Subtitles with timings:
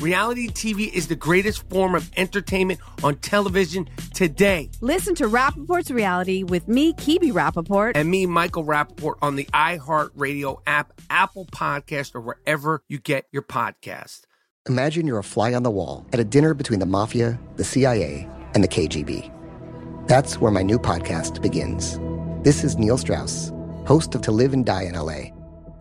[0.00, 4.70] Reality TV is the greatest form of entertainment on television today.
[4.80, 7.92] Listen to Rappaport's Reality with me, Kibi Rappaport.
[7.94, 13.42] And me, Michael Rappaport, on the iHeartRadio app, Apple Podcast, or wherever you get your
[13.42, 14.22] podcast.
[14.68, 18.28] Imagine you're a fly on the wall at a dinner between the mafia, the CIA,
[18.54, 19.30] and the KGB.
[20.06, 21.98] That's where my new podcast begins.
[22.42, 23.52] This is Neil Strauss,
[23.86, 25.26] host of To Live and Die in LA.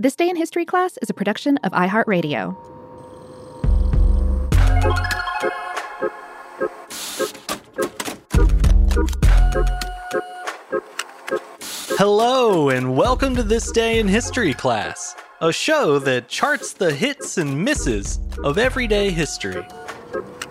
[0.00, 2.56] This Day in History class is a production of iHeartRadio.
[11.98, 17.36] Hello, and welcome to This Day in History class, a show that charts the hits
[17.36, 19.66] and misses of everyday history.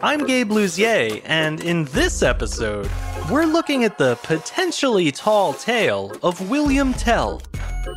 [0.04, 2.88] I'm Gabe Luzier, and in this episode,
[3.31, 7.42] we're looking at the potentially tall tale of William Tell,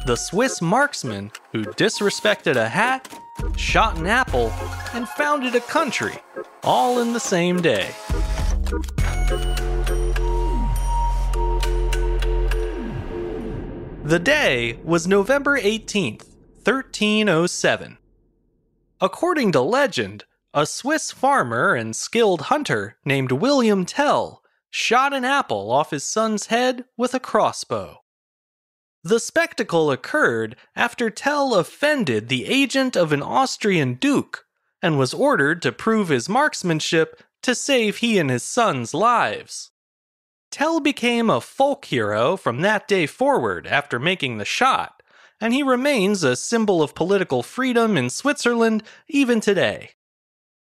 [0.05, 3.09] the Swiss marksman who disrespected a hat,
[3.57, 4.53] shot an apple,
[4.95, 6.19] and founded a country,
[6.63, 7.91] all in the same day.
[14.05, 16.27] The day was November 18th,
[16.65, 17.99] 1307.
[19.01, 25.71] According to legend, a Swiss farmer and skilled hunter named William Tell shot an apple
[25.71, 28.02] off his son's head with a crossbow.
[29.05, 34.47] The spectacle occurred after Tell offended the agent of an Austrian duke
[34.81, 39.71] and was ordered to prove his marksmanship to save he and his son's lives.
[40.53, 45.03] Tell became a folk hero from that day forward after making the shot,
[45.41, 49.91] and he remains a symbol of political freedom in Switzerland even today.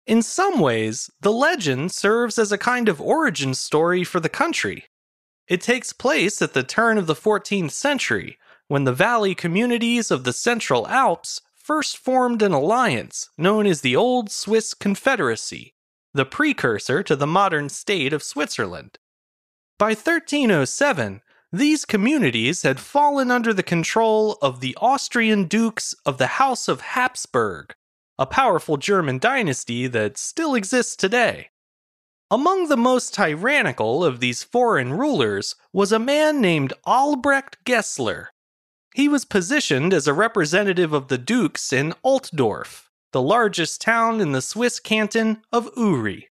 [0.07, 4.87] In some ways, the legend serves as a kind of origin story for the country.
[5.49, 8.39] It takes place at the turn of the 14th century,
[8.69, 13.95] when the valley communities of the Central Alps first formed an alliance known as the
[13.95, 15.75] Old Swiss Confederacy,
[16.15, 18.99] the precursor to the modern state of Switzerland.
[19.79, 26.39] By 1307, these communities had fallen under the control of the Austrian dukes of the
[26.39, 27.75] House of Habsburg,
[28.19, 31.51] a powerful German dynasty that still exists today.
[32.33, 38.29] Among the most tyrannical of these foreign rulers was a man named Albrecht Gessler.
[38.95, 44.33] He was positioned as a representative of the dukes in Altdorf, the largest town in
[44.33, 46.31] the Swiss canton of Uri.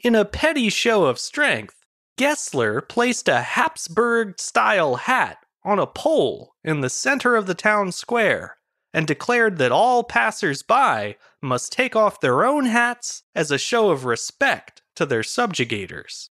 [0.00, 1.76] In a petty show of strength,
[2.18, 7.92] Gessler placed a Habsburg style hat on a pole in the center of the town
[7.92, 8.56] square
[8.92, 13.90] and declared that all passers by must take off their own hats as a show
[13.90, 16.28] of respect to their subjugators.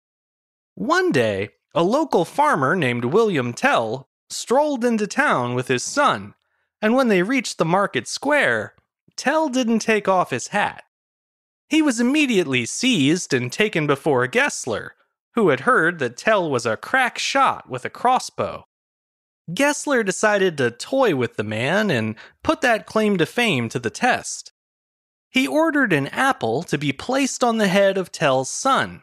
[0.74, 6.34] One day, a local farmer named William Tell strolled into town with his son,
[6.80, 8.74] and when they reached the market square,
[9.16, 10.84] Tell didn't take off his hat.
[11.68, 14.90] He was immediately seized and taken before Gessler,
[15.34, 18.64] who had heard that Tell was a crack shot with a crossbow.
[19.52, 23.90] Gessler decided to toy with the man and put that claim to fame to the
[23.90, 24.52] test.
[25.30, 29.02] He ordered an apple to be placed on the head of Tell's son.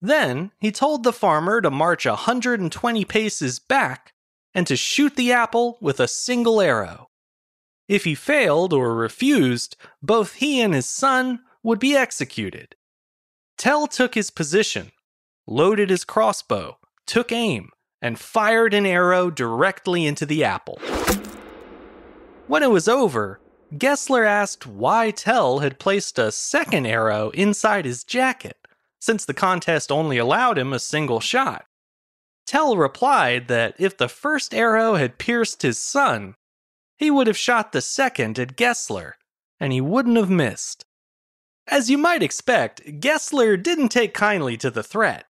[0.00, 4.12] Then he told the farmer to march a 120 paces back
[4.54, 7.08] and to shoot the apple with a single arrow.
[7.88, 12.76] If he failed or refused, both he and his son would be executed.
[13.58, 14.92] Tell took his position,
[15.46, 17.70] loaded his crossbow, took aim,
[18.00, 20.78] and fired an arrow directly into the apple.
[22.46, 23.40] When it was over,
[23.76, 28.56] Gessler asked why Tell had placed a second arrow inside his jacket,
[29.00, 31.66] since the contest only allowed him a single shot.
[32.46, 36.36] Tell replied that if the first arrow had pierced his son,
[36.96, 39.14] he would have shot the second at Gessler,
[39.58, 40.84] and he wouldn't have missed.
[41.66, 45.26] As you might expect, Gessler didn't take kindly to the threat.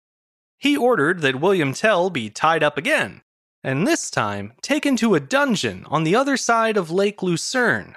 [0.59, 3.23] He ordered that William Tell be tied up again,
[3.65, 7.97] and this time taken to a dungeon on the other side of Lake Lucerne.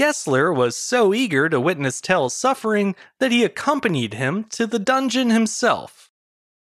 [0.00, 5.28] Gessler was so eager to witness Tell's suffering that he accompanied him to the dungeon
[5.28, 6.10] himself.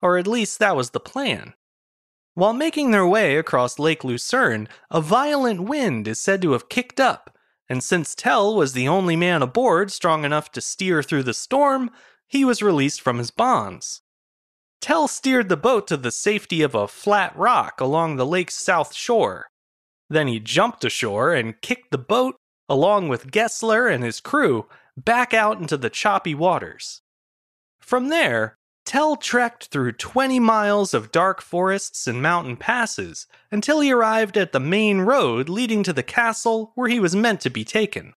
[0.02, 1.54] Or at least that was the plan.
[2.34, 7.00] While making their way across Lake Lucerne, a violent wind is said to have kicked
[7.00, 7.38] up,
[7.70, 11.90] and since Tell was the only man aboard strong enough to steer through the storm,
[12.28, 14.02] he was released from his bonds.
[14.82, 18.94] Tell steered the boat to the safety of a flat rock along the lake's south
[18.94, 19.48] shore.
[20.10, 22.36] Then he jumped ashore and kicked the boat,
[22.72, 24.66] along with Gessler and his crew,
[24.96, 27.02] back out into the choppy waters.
[27.82, 33.92] From there, Tell trekked through 20 miles of dark forests and mountain passes until he
[33.92, 37.66] arrived at the main road leading to the castle where he was meant to be
[37.66, 38.14] taken.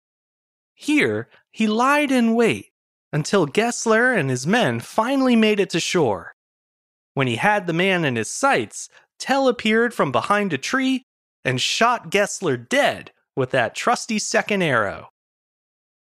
[0.76, 2.74] Here, he lied in wait
[3.14, 6.36] until Gessler and his men finally made it to shore.
[7.14, 11.06] When he had the man in his sights, Tell appeared from behind a tree
[11.46, 15.10] and shot Gessler dead with that trusty second arrow.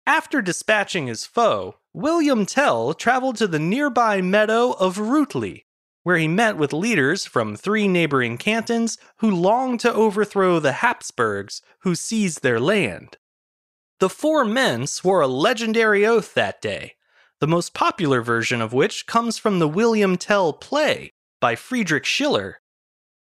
[0.06, 5.64] After dispatching his foe, William Tell traveled to the nearby meadow of Rutli,
[6.04, 11.62] where he met with leaders from three neighboring cantons who longed to overthrow the Habsburgs
[11.80, 13.16] who seized their land.
[13.98, 16.94] The four men swore a legendary oath that day,
[17.40, 22.60] the most popular version of which comes from the William Tell play by Friedrich Schiller.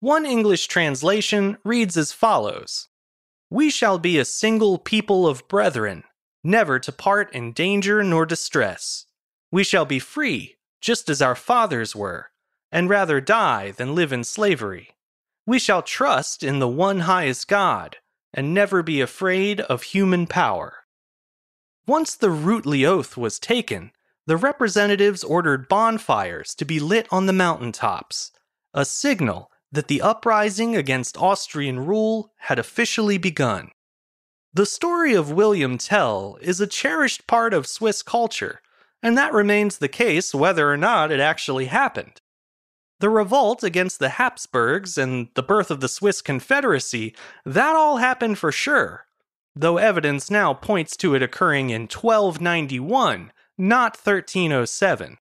[0.01, 2.89] One English translation reads as follows
[3.49, 6.03] We shall be a single people of brethren
[6.43, 9.05] never to part in danger nor distress.
[9.51, 12.31] We shall be free, just as our fathers were,
[12.71, 14.95] and rather die than live in slavery.
[15.45, 17.97] We shall trust in the one highest God,
[18.33, 20.85] and never be afraid of human power.
[21.85, 23.91] Once the Rutli oath was taken,
[24.25, 28.31] the representatives ordered bonfires to be lit on the mountain tops,
[28.73, 33.69] a signal that the uprising against Austrian rule had officially begun.
[34.53, 38.61] The story of William Tell is a cherished part of Swiss culture,
[39.03, 42.21] and that remains the case whether or not it actually happened.
[42.99, 47.15] The revolt against the Habsburgs and the birth of the Swiss Confederacy,
[47.45, 49.05] that all happened for sure,
[49.55, 55.17] though evidence now points to it occurring in 1291, not 1307.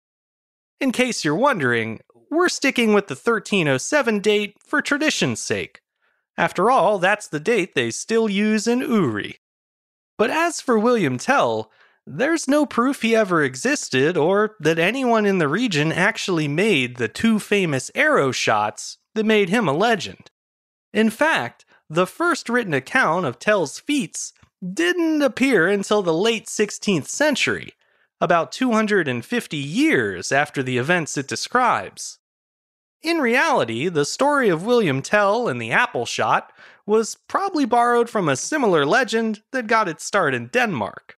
[0.80, 2.00] In case you're wondering,
[2.34, 5.80] we're sticking with the 1307 date for tradition's sake.
[6.36, 9.38] After all, that's the date they still use in Uri.
[10.18, 11.70] But as for William Tell,
[12.06, 17.08] there's no proof he ever existed or that anyone in the region actually made the
[17.08, 20.30] two famous arrow shots that made him a legend.
[20.92, 24.32] In fact, the first written account of Tell's feats
[24.72, 27.72] didn't appear until the late 16th century,
[28.20, 32.18] about 250 years after the events it describes.
[33.04, 36.50] In reality, the story of William Tell and the apple shot
[36.86, 41.18] was probably borrowed from a similar legend that got its start in Denmark.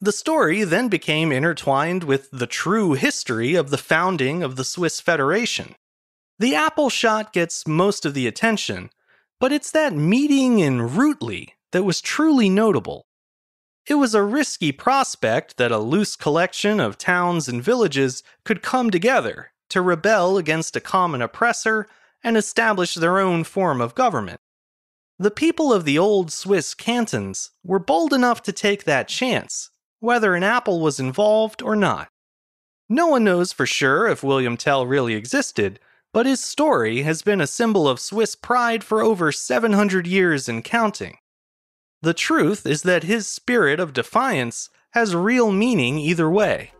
[0.00, 5.00] The story then became intertwined with the true history of the founding of the Swiss
[5.00, 5.74] Federation.
[6.38, 8.88] The apple shot gets most of the attention,
[9.38, 13.04] but it's that meeting in Rutli that was truly notable.
[13.86, 18.90] It was a risky prospect that a loose collection of towns and villages could come
[18.90, 21.86] together to rebel against a common oppressor
[22.22, 24.40] and establish their own form of government.
[25.18, 29.70] The people of the old Swiss cantons were bold enough to take that chance,
[30.00, 32.08] whether an apple was involved or not.
[32.88, 35.80] No one knows for sure if William Tell really existed,
[36.12, 40.64] but his story has been a symbol of Swiss pride for over 700 years and
[40.64, 41.18] counting.
[42.00, 46.70] The truth is that his spirit of defiance has real meaning either way.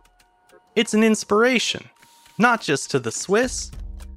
[0.75, 1.89] It's an inspiration,
[2.39, 3.69] not just to the Swiss,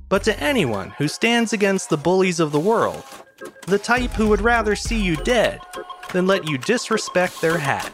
[0.09, 3.02] but to anyone who stands against the bullies of the world,
[3.67, 5.61] the type who would rather see you dead
[6.12, 7.93] than let you disrespect their hat.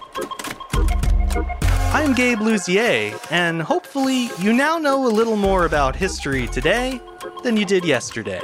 [1.94, 7.00] I'm Gabe Luzier, and hopefully you now know a little more about history today
[7.42, 8.42] than you did yesterday.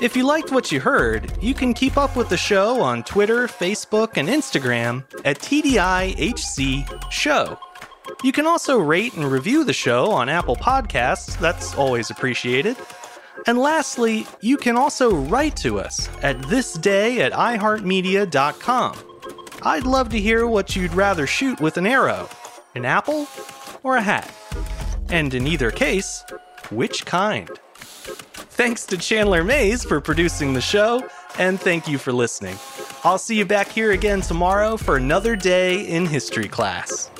[0.00, 3.46] If you liked what you heard, you can keep up with the show on Twitter,
[3.46, 7.58] Facebook, and Instagram at TDIHC Show.
[8.22, 12.76] You can also rate and review the show on Apple Podcasts, that's always appreciated.
[13.46, 18.96] And lastly, you can also write to us at thisday at iheartmedia.com.
[19.62, 22.28] I'd love to hear what you'd rather shoot with an arrow
[22.74, 23.26] an apple
[23.82, 24.32] or a hat.
[25.10, 26.24] And in either case,
[26.70, 27.50] which kind?
[28.54, 31.06] Thanks to Chandler Mayes for producing the show,
[31.38, 32.56] and thank you for listening.
[33.04, 37.10] I'll see you back here again tomorrow for another day in history class.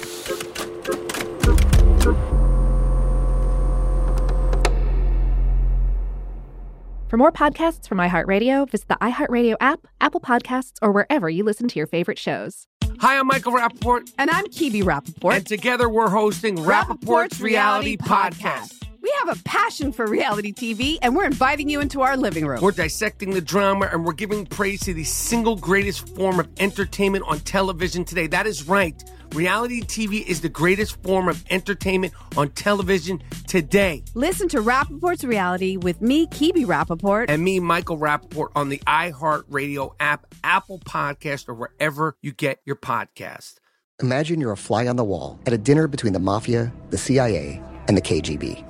[7.13, 11.69] For more podcasts from iHeartRadio, visit the iHeartRadio app, Apple Podcasts, or wherever you listen
[11.69, 12.67] to your favorite shows.
[13.01, 14.11] Hi, I'm Michael Rappaport.
[14.17, 15.37] And I'm Kibi Rappaport.
[15.37, 18.83] And together we're hosting Rappaport's, Reality Podcast.
[19.03, 22.63] We have a passion for reality TV, and we're inviting you into our living room.
[22.63, 27.27] We're dissecting the drama and we're giving praise to the single greatest form of entertainment
[27.27, 28.27] on television today.
[28.27, 29.05] That is right.
[29.35, 34.05] Reality TV is the greatest form of entertainment on television today.
[34.15, 37.27] Listen to Rappaport's Reality with me, Kibi Rappaport.
[37.29, 42.77] And me, Michael Rappaport, on the iHeartRadio app, Apple Podcast, or wherever you get your
[42.77, 43.55] podcast.
[44.03, 47.63] Imagine you're a fly on the wall at a dinner between the mafia, the CIA,
[47.89, 48.63] and the KGB.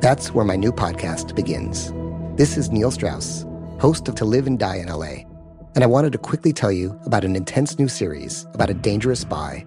[0.00, 1.92] That's where my new podcast begins.
[2.38, 3.44] This is Neil Strauss,
[3.78, 5.24] host of To Live and Die in LA.
[5.74, 9.20] And I wanted to quickly tell you about an intense new series about a dangerous
[9.20, 9.66] spy